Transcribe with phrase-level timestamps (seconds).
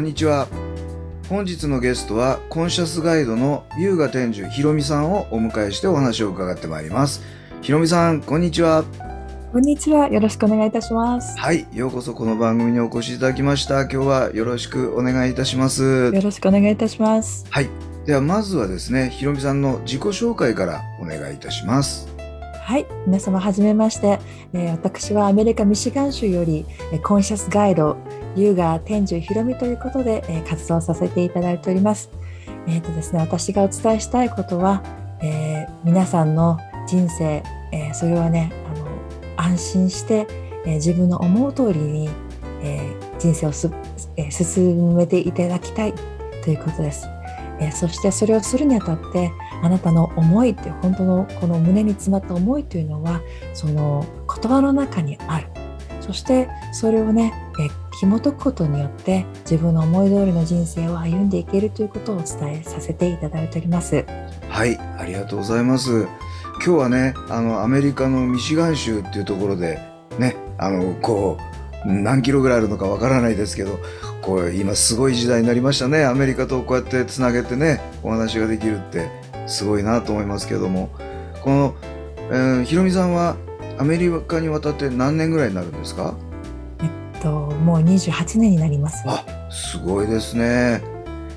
[0.00, 0.48] こんにちは。
[1.28, 7.22] 本日のゲストはコンシャスガイドの優雅天寿ひろみさんをお迎えしてお話を伺ってまいります。
[7.60, 8.82] ひろみさんこんにちは。
[9.52, 10.08] こんにちは。
[10.08, 11.38] よろしくお願いいたします。
[11.38, 11.66] はい。
[11.74, 13.82] ようこそこの番組にお越しいただきました。
[13.82, 16.10] 今日はよろしくお願いいたします。
[16.14, 17.44] よろしくお願いいたします。
[17.50, 17.68] はい。
[18.06, 22.08] ではまずはですねひろみさんの自己紹介からお願いいたします
[22.62, 22.86] はい。
[23.06, 24.18] 皆様はじめまして、
[24.52, 27.96] えー私はアメリカ・ミシガン州より、えーコンシャスガイド、
[28.36, 32.10] 優雅天寿ひろみということで、えー活動させていただいております。
[32.68, 34.82] えっ、とですね、私がお伝えしたいことは、
[35.20, 38.86] えー皆さんの人生、えーそれはね、あの
[39.36, 40.26] 安心して、
[40.64, 42.10] えー自分の思う通りに、
[42.62, 43.70] えー人生をす、
[44.16, 45.94] えー進めていただきたい
[46.44, 47.08] ということです。
[47.58, 53.20] えーそしてそれをするにあたってあなたの思いって本当のこの胸に詰まった思いというのは
[53.54, 55.48] その言葉の中にある。
[56.00, 64.04] そしてそれをね、え紐解くことによって自分の思い通りの人生を歩んでいけるということをお伝えさせていただいております。
[64.48, 66.08] はいありがとうございます。
[66.54, 69.78] 今日はねあのアメリカのミシガン州っていうところで
[70.18, 71.38] ねあのこ
[71.86, 73.78] う何キロぐらいあるのかわからないですけど
[74.20, 76.04] こう今すごい時代になりましたね。
[76.04, 79.29] アメリカとこうやってつなげてねお話ができるって。
[79.50, 80.90] すごいなと思いますけども。
[81.42, 81.74] この、
[82.30, 83.36] えーひろみさんは
[83.78, 86.14] アメリカに渡って何年ぐらいになるんですか？
[87.22, 89.02] ともう28年になります。
[89.06, 90.80] あすごいですね。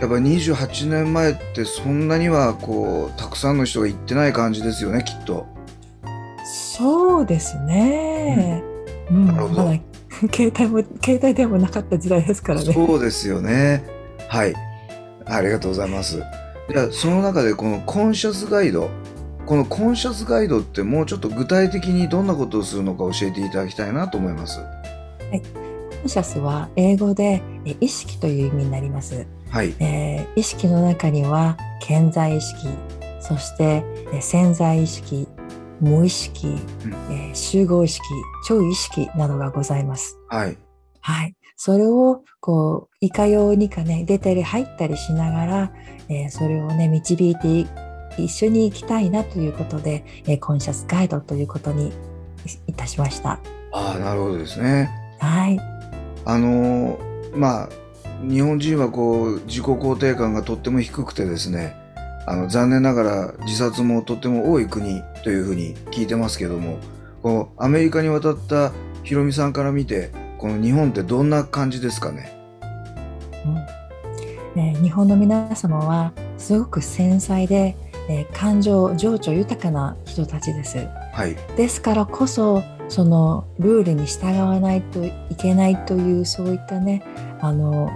[0.00, 5.46] やっぱり28年前ってそんなにはこうたくさんの人が行ってない感じですよねきっと。
[6.44, 8.62] そうですね。
[9.10, 9.64] うん、なるほど。
[9.66, 9.80] まだ
[10.34, 12.72] 携帯も携帯でもなかった時代ですからね。
[12.72, 13.84] そうですよね。
[14.28, 14.54] はい。
[15.26, 16.22] ありがとうございます
[16.70, 18.90] じゃあその中でこのコンシャスガイド
[19.46, 24.60] このコンシャスガイドってもうちょっと具体的にどんなことをするのか教えていただきたいなと思います。
[25.30, 25.36] コ
[26.04, 29.26] ンシャスは英語でえ意識という意味になります。
[29.50, 29.74] はい。
[29.80, 32.68] えー意識の中には健在意識
[33.20, 35.26] そしてえー潜在意識
[35.80, 36.48] 無意識、
[37.10, 38.04] えー集合意識
[38.46, 40.18] 超意識などがございます。
[40.28, 40.67] はい
[41.00, 45.72] はい、それをこういかようにかね出たり入ったりしながら、
[46.08, 47.66] えーそれをね導いてい
[48.16, 51.92] 一緒に行きたいなということで、えーコンシャスガイドということにい
[52.68, 53.40] いたしました。
[53.72, 54.90] ああなるほどですね。
[55.20, 55.58] はい、
[56.24, 57.68] あのーまあ
[58.22, 61.76] 日本人はこう自己肯定感がとっても低くてですね
[62.26, 66.78] あの残念ながら自殺もとっても多い国というふうに聞いてますけども
[67.22, 68.72] こうアメリカに渡った
[69.02, 72.32] ひろみさんから見てこの日本ってどんな感じですかね？
[73.44, 73.54] うん。
[74.54, 77.76] ね日本の皆様はすごく繊細で、
[78.08, 80.78] えー感情情緒豊かな人たちです。
[81.12, 81.36] はい。
[81.56, 87.02] ですからこそそのルールに従わないといけないというそういったね
[87.40, 87.90] あの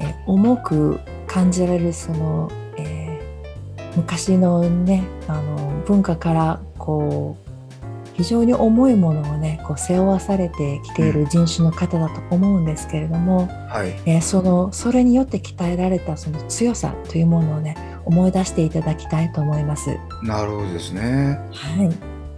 [0.00, 13.90] え重く感じられるその、えー昔のねあの文化からこう非常に重いものをねこう背負わされてきている人種の方だと思うんですけれども、はい。
[14.04, 19.96] えーそのそれによって鍛えられたその強さというものをね思い出していただきたいと思います。
[20.24, 21.38] なるほどですね。
[21.52, 21.90] はい。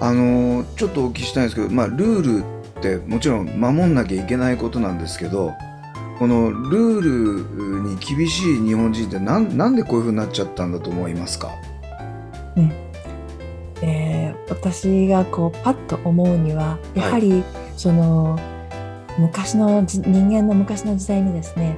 [0.00, 2.44] あのーちょっとお聞きしたいんですけどまあルール
[2.78, 5.54] ってもちろん守んなきゃいけないことなんですけど
[6.18, 11.48] このルールに厳しい日本人ってなんなんでこういうふうになっちゃったんだと思いますか？
[12.56, 12.83] えー
[14.54, 17.44] 私がこうパッと思うにはやはり
[17.76, 18.38] その
[19.18, 21.76] 昔のじ人間の昔の時代にですね、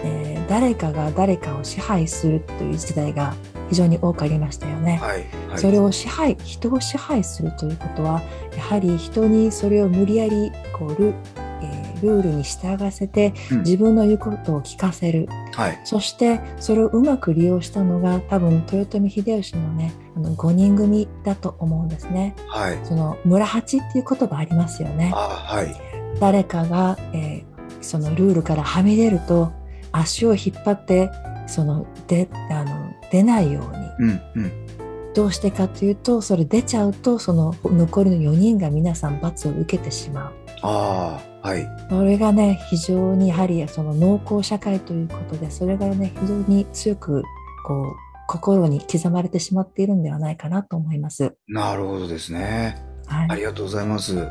[0.00, 3.34] えー誰かが誰かを支配するという時代が
[3.68, 4.98] 非常に多くありましたよね。
[5.02, 5.24] はい。
[5.48, 5.58] はい。
[5.58, 8.22] それを支配人を支配するということは
[8.56, 11.14] やはり人にそれを無理やりこうル,、
[11.62, 13.58] えールールに従わせてうん。
[13.62, 15.80] 自分の言うことを聞かせる、はい。
[15.84, 22.34] そしてそれをうまく利用したのが多分豊臣秀吉のねあの5人組だと思うんですね。
[22.48, 25.12] はいその村八っていう言葉ありますよね。
[25.14, 25.74] あはい
[26.18, 29.52] 誰かが、えーそのルールからはみ出ると
[29.92, 31.10] 足を引っ張って
[31.46, 33.60] そのであの出ないよ
[33.98, 34.66] うにうんうん
[35.14, 40.32] どうしてかというとそれ出ちゃうとその残りの4人が皆さん罰を受けてしまう。
[40.62, 47.22] ああはいそれがね非常にやはりその農耕社会ということでそれがね非常に強く
[47.66, 47.96] こう
[48.28, 51.36] 心に刻まれてしまっているんではないかなと思います。
[51.48, 52.76] なるほどですね。
[53.06, 53.28] はい。
[53.30, 54.28] ありがとうございます。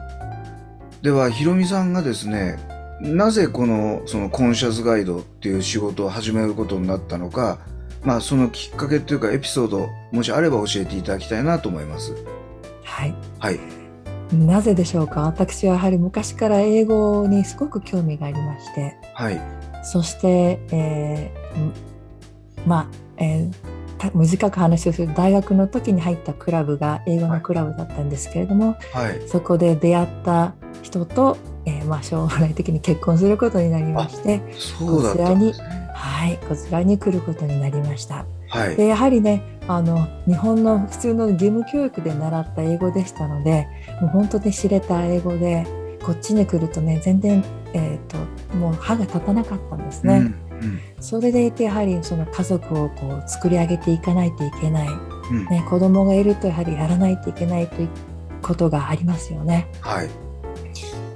[1.01, 2.57] ではひろみさんがですね
[3.01, 7.59] なぜこのそのコンシャスガイドっていう仕事を始めることになったのか
[8.03, 12.13] まあそのきっかけっていうかエピソードもしあれば教えていただきたいなと思います。
[12.83, 13.15] はい。
[13.39, 13.59] はい。
[14.33, 15.21] なぜでしょうか？
[15.21, 18.97] 私はやはり昔から英語にすごく興味がありまして。
[19.13, 19.39] はい。
[19.83, 21.73] そして、えーん
[22.65, 23.74] まあ、えーた
[24.13, 38.25] 短く話をすると大学の時に入ったクラブが英語のクラブだったんですけれども、はいそこで出会った人と、えーまあ、将来的に結婚することになりましてそうだったんですねはいこちらに来ることになりました。
[38.49, 43.67] はいでやはりねあの日本の普通の義務教育で習った英語でしたので
[44.01, 45.65] もう本当に知れた英語で
[46.03, 47.43] こっちに来るとね全然、
[47.73, 48.17] えー、と
[48.55, 50.17] もう歯が立たなかったんですね。
[50.17, 50.45] うん
[50.99, 54.91] それでいてやはりその家族をこう作り上げていかないといけない、う
[55.33, 55.37] ん。
[55.37, 57.89] うんね、子供がいるとやはりやらないといけないという
[58.41, 59.67] ことがありますよね。
[59.81, 60.09] はい。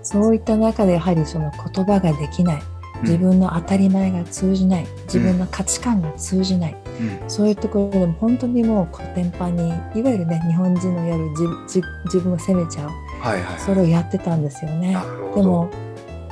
[0.02, 2.62] そういった中でやはりその言葉ができない。
[3.04, 4.88] 自分の当たり前が通じない。
[5.04, 7.30] 自分の価値観が通じない、うん。
[7.30, 12.90] そういうところでも本当にもうコテンパンにいわゆるね日本人のやる自自自分を責めちゃう。
[13.22, 14.98] はいはいそれをやってたんですよね。
[15.34, 15.70] でも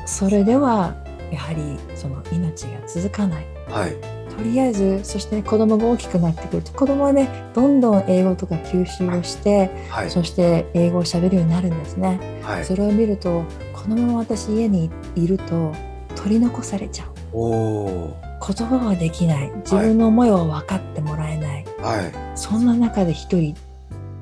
[0.06, 0.96] それでは
[1.32, 3.46] やはりその命が続かない。
[3.68, 3.96] はい。
[4.38, 10.12] とりあえずそして子供が大きくなってくると子供はねどんどん英語とか吸収をしてはい。
[10.12, 12.20] そして英語をしゃべるようになるんですね。
[12.44, 12.66] はい。
[12.66, 13.44] それを見ると
[13.74, 15.74] このまま私家にいると
[16.16, 17.10] 取り残されちゃう。
[17.34, 19.52] おお言葉はできない。
[19.58, 22.38] 自分の思いは分かってもらえない、はい。
[22.38, 23.56] そんな中で一人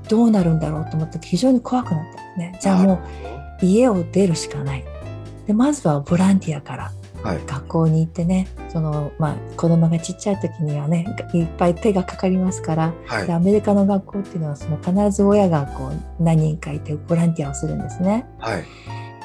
[0.08, 2.60] どうなるんだろうと思って非常に怖くなったんですね。
[2.62, 2.94] じゃあも
[3.62, 4.84] う家を出るしかない
[5.48, 6.92] でまずはボランティアから
[7.24, 7.40] はい。
[7.48, 13.28] 学校に行ってねその、まあ、子供がちっちゃい時にはねいっぱい手がかかりますからはい。
[13.28, 18.28] でアメリカの学校っていうのはその必ず親がこう何人かいてボランティアをするんですね。
[18.40, 18.64] はい。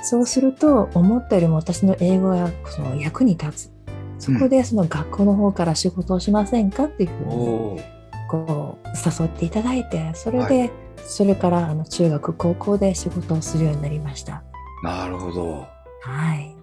[0.02, 3.72] そうすると思ったよりも私の英語がその役に立つ。
[4.18, 7.80] そこでその学校の方から仕事をしませんかっていうふうおにお
[8.28, 8.88] こう
[9.22, 14.42] 誘っていただいてそれはでそれからあの中学高校で仕事をするようになりました。
[14.82, 15.66] なるほど
[16.00, 16.56] はい。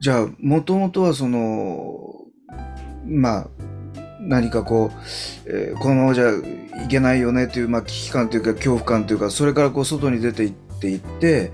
[0.00, 2.26] じゃあもともとはその
[3.06, 3.48] まあ
[4.20, 4.90] 何かこ
[5.46, 6.30] う、えーこのままじゃ
[6.84, 11.52] いけないよねという、まあ、危機感というか恐怖感というかそれからこう外に出ていっていって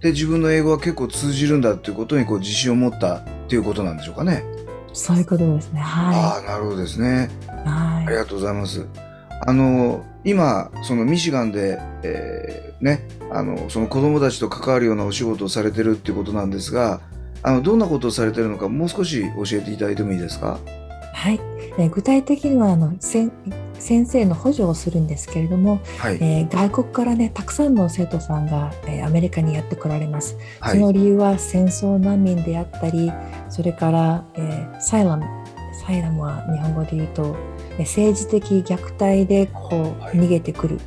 [0.00, 4.44] で自分の英語は結構通じるんだっていうことにこう自信を持ったっていうことなんでしょうかね。
[4.92, 5.80] そういうことですね。
[5.80, 7.30] あはあなるほどですね。
[7.46, 7.68] い。
[7.68, 8.06] はい。
[8.06, 8.86] ありがとうございます。
[9.46, 17.00] あの今そのミシガンで、えーねあのその子供たちと関わるようなお仕事をされてるっていうことなんですが
[17.42, 20.58] あのどんなことをされてるのかもう少し教えていただいてもいいですか？
[21.12, 21.40] はい。
[21.78, 23.32] えー具体的にはあのせん
[23.78, 30.36] 先生の補助をするんですけれども、はい、えー外国からねたくさんの生徒さんが、えーアメリカにやってこられます。
[30.60, 33.12] はいその理由は戦争難民であったり
[33.50, 35.24] それから、えーサイラム
[35.86, 40.78] サイラムは日本語で言うとえー政治的虐待でこうはい逃げてくる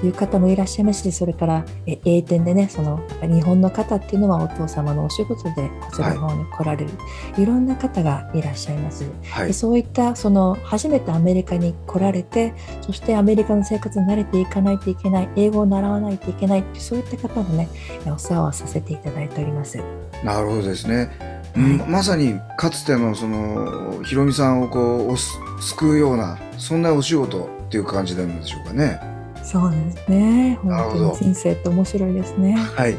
[0.00, 6.90] という方もいらっしゃいますしそれからえー英典でねその日本の方っていうのはお父様のお仕事でこちらの方に来られる、
[7.38, 9.04] い、ろんな方がいらっしゃいます。
[9.30, 17.68] はいでそういったその初めてアメリカに来られてそしてアメリカの生活に慣れていかないといけない英語を習わないといけないそういった方もね
[18.06, 19.78] お世話をさせていただいております。
[20.22, 21.33] なるほどですね。
[21.56, 29.00] うんはいまさにかつてのそのひろみさんをこうおす救うようなそんなお仕事っていう感じなんでしょうかね。
[29.42, 32.54] そうですね本当に人生って面白いですね。
[32.56, 32.96] はい。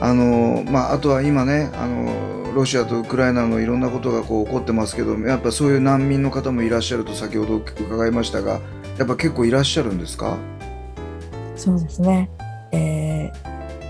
[0.00, 8.60] あのまああとは今ねあのロシアとウクライナのいろんなことがこう起こってますけどやっぱそういう難民の方もいらっしゃると先ほど伺いましたが
[8.98, 10.36] やっぱ結構いらっしゃるんですか？
[11.56, 12.30] そうですね、
[12.72, 13.32] えー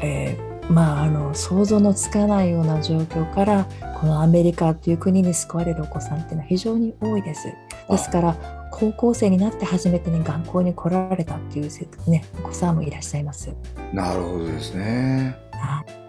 [0.03, 3.67] えーまあ、あの想像のつかないような状況から
[4.01, 7.49] このアメリカという国に救われるお子さんっていうのは非常に多いです。
[7.89, 11.71] ですから高校生になって初めてに学校に来られたっていう、
[12.11, 13.51] ね、お子さんもいらっしゃいます。
[13.93, 15.37] なるほどですね。
[15.53, 16.09] はい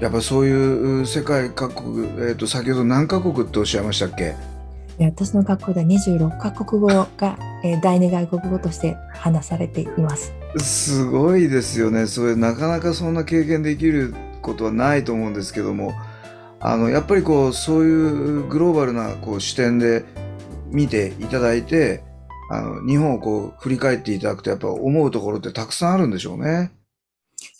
[0.00, 4.34] やっぱそういう世界各国、えー、と先ほど何カ国っておっしゃいましたっけ？
[5.00, 10.34] で私の学校では26カ国語が、えー第二外国語として話されています。
[10.58, 12.06] すごいですよね。
[12.06, 15.94] それなかなかそんな経験できることはないと思うんですけども、
[16.60, 20.04] あのやっぱりこうそういうグローバルなこう視点で
[20.66, 22.04] 見ていただいて、
[22.50, 26.72] あの、日本をこう振り返っていただくとやっぱ思うところってたくさんあるんでしょうね。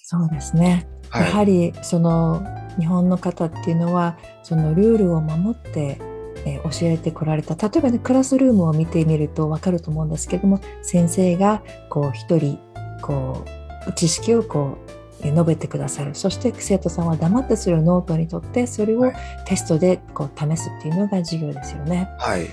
[0.03, 0.87] そうですね。
[1.09, 1.31] はい。
[1.31, 2.45] やはりその
[2.79, 6.10] 日本の方っていうのはそのルールを守って、
[6.47, 12.59] えー教えてこられた例えばねクラスルームを見てみると分かると思うんですけども先生がこう一人
[13.03, 13.45] こ
[13.89, 14.91] う知識をこう
[15.23, 19.15] えー述べてくださるそして生徒さんは黙ってそれをノートに取ってそれをはい
[19.47, 22.09] テストでこう試すっていうのが授業ですよね。
[22.19, 22.47] はい。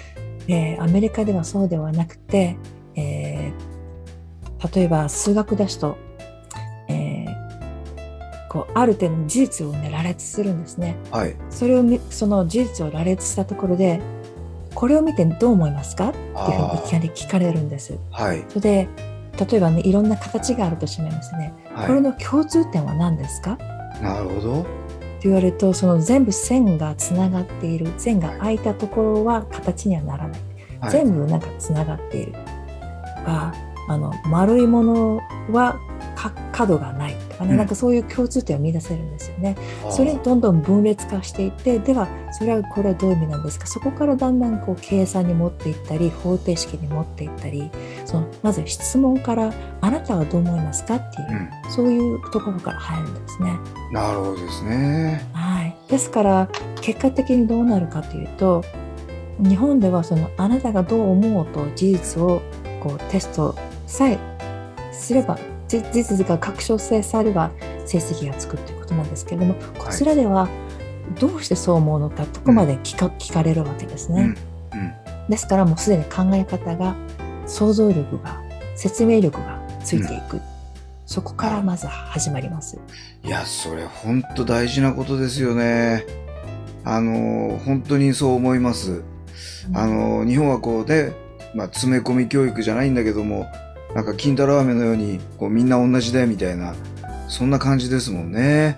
[0.50, 2.58] えーアメリカではそうではなくて、
[2.96, 3.78] えー
[4.76, 6.17] 例えば数学ですと、えー
[8.58, 10.96] こうある程度の事実を、ね、羅列するんですね。
[11.12, 11.36] はい。
[11.52, 14.02] それをみその事実を羅列したところで
[14.74, 16.10] これを見てどう思いますか？
[16.10, 18.00] っていうふうにいきなり聞かれるんです。
[18.10, 18.44] はい。
[18.50, 18.88] それで
[19.52, 21.54] 例えばねいろんな形があるとしますね。
[21.76, 23.60] これはの共通点は何ですか？
[24.00, 24.04] い。
[24.04, 24.62] なるほど。
[24.62, 24.70] って
[25.24, 30.42] 言われるとその全部線がつながっている線が空いたところは形にはならない。
[30.80, 30.92] はい。
[30.92, 32.38] 全部なんかつながっていると
[33.24, 33.54] か
[33.88, 35.22] あの丸いもの
[35.52, 35.80] は
[36.16, 39.56] か角がないとかね、うんなんかそういう共通点を見出せるんですよね。
[39.84, 43.68] あーそれにどんどん分裂化していってではそれはこれはどういう意味なんですか？
[43.68, 47.70] そこからだんだんこう計算に持っていったり方程式に持っていったり
[48.06, 51.28] そのまず質問からあなたはどう思いますかっていう、
[51.66, 51.72] うん。
[51.72, 53.58] そういうところから入るんですね。
[53.92, 55.26] なるほどですね。
[55.34, 56.50] はい、ですから
[56.82, 58.64] 結果的にどうなるかというと
[59.40, 62.42] 日本ではそのあなたがどう思おうと事実を
[62.82, 64.18] こうテストさえ
[64.92, 67.52] すればじ事実が確証性されば
[67.86, 70.48] 成績がつくということなんですけれどもこちらでは
[71.20, 74.36] どうしてそう思うのかとこまで聞か,、聞かれるわけですね。
[74.74, 74.80] うん。
[74.80, 74.94] うん。
[75.30, 76.96] ですからもうすでに考え方が
[77.46, 78.42] 想像力が
[78.76, 80.42] 説明力がついていく、
[81.06, 82.78] そこからまず始まります。
[83.24, 86.06] いや、それ本当大事なことですよね。
[86.84, 89.04] あの、本当にそう思います。
[89.74, 91.14] あの、日本はこうね、
[91.56, 93.46] まあ、詰め込み教育じゃないんだけども、
[93.98, 96.76] なんか金太郎飴のように、こうみんな同じだよみたいな、
[97.28, 98.78] そんな感じですもんね。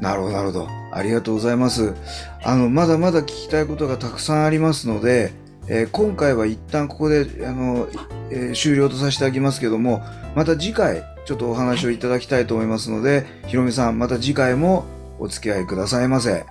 [0.00, 0.68] なるほど、なるほど。
[0.90, 1.94] ありがとうございます。
[2.42, 5.32] あの、まだまだ聞きたいことがたくさんありますので、
[5.68, 7.86] えー今回は一旦ここで、あの、
[8.32, 10.02] えー終了とさせていただきますけども、
[10.34, 14.84] また次回、ちょっとお話をいただきたいと思いますので、ひろみさん、また次回も
[15.20, 16.44] お付き合いくださいませ。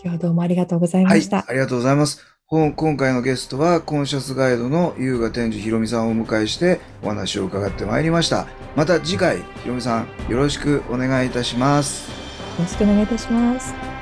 [0.00, 2.33] 今日はどうもありがとうございはいました。、ありがとうございます。
[2.46, 8.46] 今回のゲストは、コンシャスガイドの優雅天寿ひろみさんをお迎えしてお話を伺ってまいりました。
[8.76, 12.10] また次回、ひろみさん、よろしくお願いいたします。
[12.10, 12.16] よ
[12.58, 13.93] ろしくお願いいたします。